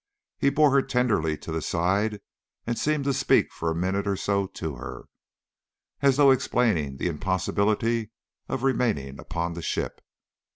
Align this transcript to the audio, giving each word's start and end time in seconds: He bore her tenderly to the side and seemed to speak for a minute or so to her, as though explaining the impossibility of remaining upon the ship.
He 0.39 0.49
bore 0.49 0.71
her 0.71 0.81
tenderly 0.81 1.37
to 1.37 1.51
the 1.51 1.61
side 1.61 2.21
and 2.65 2.75
seemed 2.75 3.03
to 3.03 3.13
speak 3.13 3.53
for 3.53 3.69
a 3.69 3.75
minute 3.75 4.07
or 4.07 4.15
so 4.15 4.47
to 4.47 4.75
her, 4.77 5.05
as 6.01 6.17
though 6.17 6.31
explaining 6.31 6.97
the 6.97 7.07
impossibility 7.07 8.09
of 8.49 8.63
remaining 8.63 9.19
upon 9.19 9.53
the 9.53 9.61
ship. 9.61 10.01